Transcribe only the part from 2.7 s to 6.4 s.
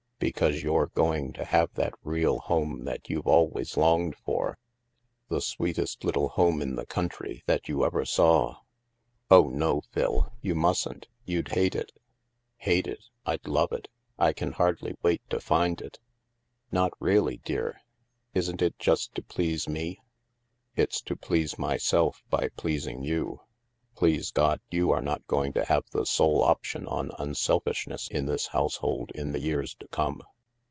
that you've always longed for; the sweetest Uttle